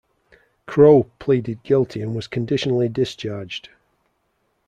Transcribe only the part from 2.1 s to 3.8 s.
was conditionally discharged.